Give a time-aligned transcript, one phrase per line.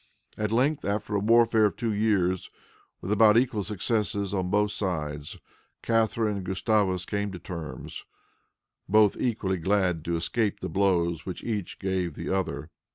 [0.35, 2.49] At length, after a warfare of two years,
[3.01, 5.37] with about equal success on both sides,
[5.83, 8.03] Catharine and Gustavus came to terms,
[8.89, 12.71] both equally glad to escape the blows which each gave the other.